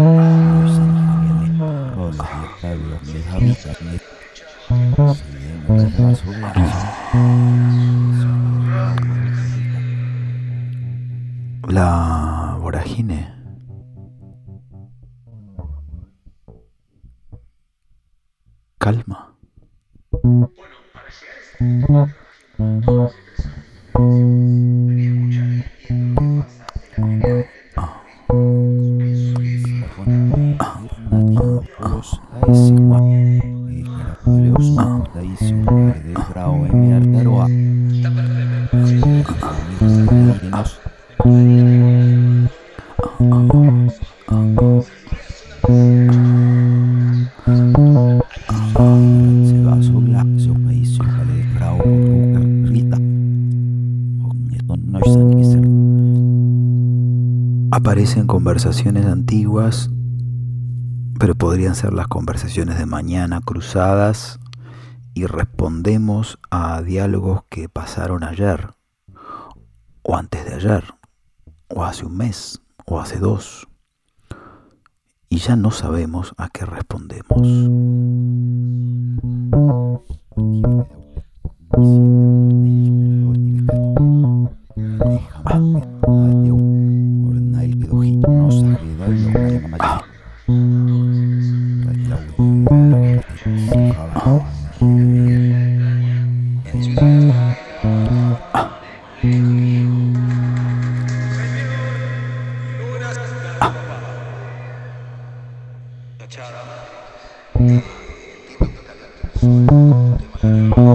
[0.00, 0.27] Ah.
[11.98, 13.34] La vorágine
[18.78, 19.34] calma.
[57.98, 59.90] Aparecen conversaciones antiguas,
[61.18, 64.38] pero podrían ser las conversaciones de mañana cruzadas
[65.14, 68.68] y respondemos a diálogos que pasaron ayer,
[70.02, 70.84] o antes de ayer,
[71.74, 73.66] o hace un mes, o hace dos,
[75.28, 77.48] y ya no sabemos a qué respondemos.
[94.14, 94.40] 好。
[94.80, 95.68] 嗯。
[96.96, 97.48] 啊。
[110.76, 110.87] 啊。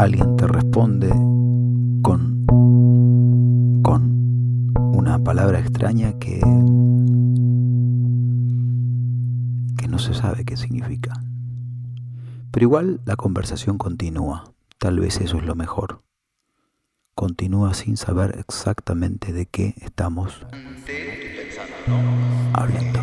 [0.00, 1.10] Alguien te responde
[2.00, 2.46] con,
[3.82, 6.40] con una palabra extraña que,
[9.76, 11.12] que no se sabe qué significa.
[12.50, 14.54] Pero igual la conversación continúa.
[14.78, 16.02] Tal vez eso es lo mejor.
[17.14, 20.46] Continúa sin saber exactamente de qué estamos
[22.54, 23.00] hablando.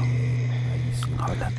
[1.20, 1.58] Hablando.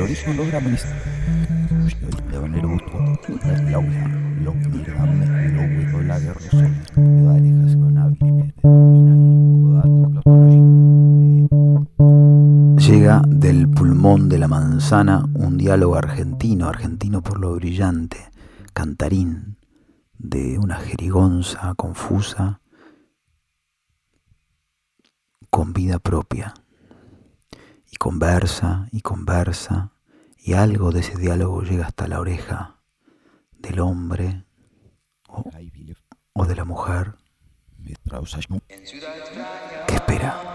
[0.00, 0.60] Origen logra
[12.76, 18.18] Llega del pulmón de la manzana un diálogo argentino, argentino por lo brillante,
[18.72, 19.56] cantarín,
[20.18, 22.60] de una jerigonza confusa
[25.50, 26.54] con vida propia.
[27.90, 29.92] Y conversa y conversa
[30.38, 32.80] y algo de ese diálogo llega hasta la oreja
[33.52, 34.44] del hombre
[35.28, 35.44] o,
[36.32, 37.14] o de la mujer.
[39.86, 40.54] ¿Qué espera?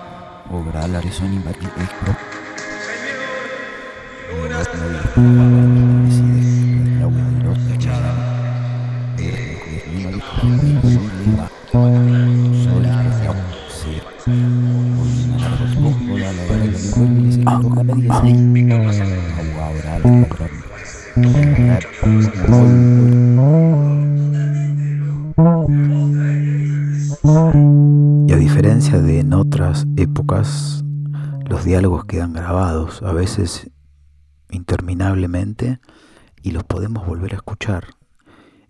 [10.41, 10.45] Y
[28.31, 30.85] a diferencia de en otras épocas,
[31.49, 33.69] los diálogos quedan grabados, a veces
[34.49, 35.81] interminablemente,
[36.41, 37.98] y los podemos volver a escuchar.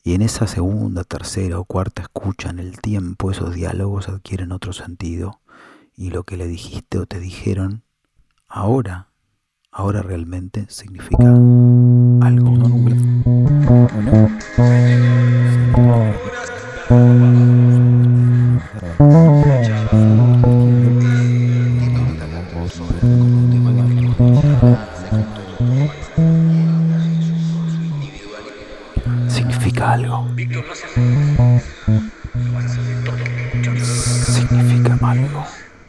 [0.09, 4.73] Y en esa segunda, tercera o cuarta escucha en el tiempo, esos diálogos adquieren otro
[4.73, 5.39] sentido.
[5.95, 7.83] Y lo que le dijiste o te dijeron,
[8.47, 9.09] ahora,
[9.71, 12.57] ahora realmente significa algo.
[16.89, 18.29] Eh,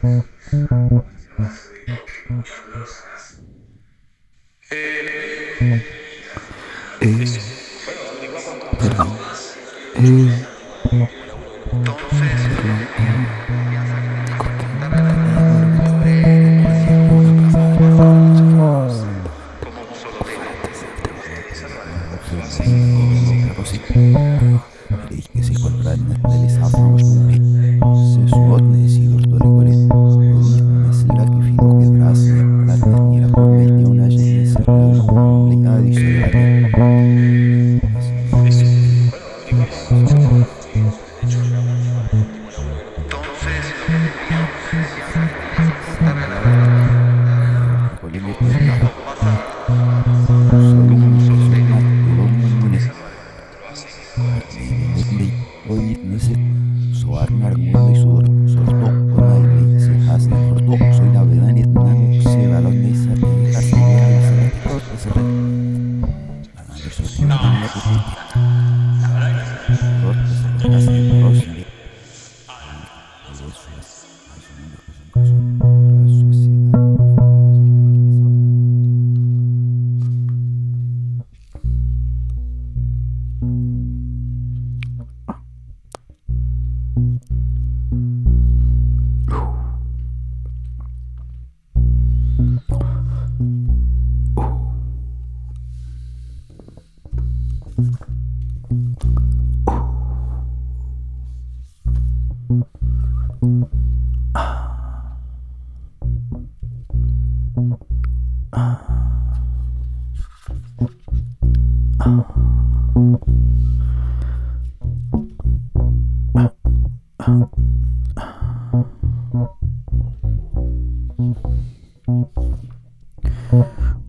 [0.03, 0.80] Mm-hmm.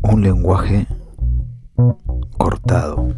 [0.02, 0.86] Un lenguaje
[2.38, 3.14] cortado.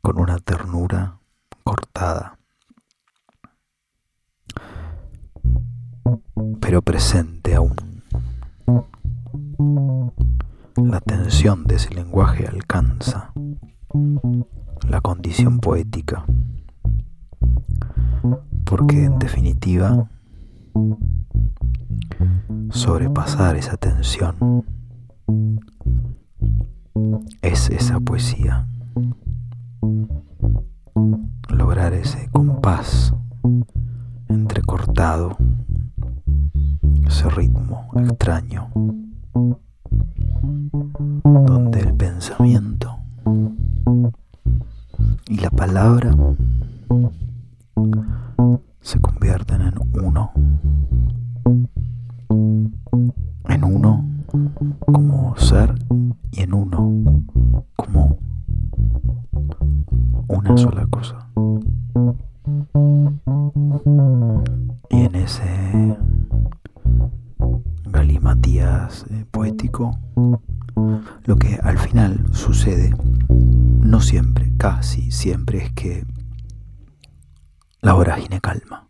[0.00, 1.20] Con una ternura
[1.62, 2.38] cortada.
[6.60, 7.76] Pero presente aún.
[10.76, 13.32] La tensión de ese lenguaje alcanza
[15.02, 16.24] condición poética,
[18.64, 20.08] porque en definitiva
[22.70, 24.64] sobrepasar esa tensión
[27.42, 28.66] es esa poesía,
[31.48, 33.12] lograr ese compás
[34.28, 35.36] entrecortado,
[37.06, 38.70] ese ritmo extraño,
[45.72, 46.14] palabra
[48.82, 49.74] se convierten en
[50.04, 50.30] uno.
[53.48, 54.04] En uno
[54.84, 55.74] como ser
[56.30, 57.22] y en uno
[57.74, 58.18] como
[60.28, 61.26] una sola cosa.
[64.90, 65.96] Y en ese
[67.86, 69.98] galimatías eh, poético,
[71.24, 72.94] lo que al final sucede
[73.80, 76.04] no siempre, casi siempre es que
[77.80, 78.81] la vorágine calma.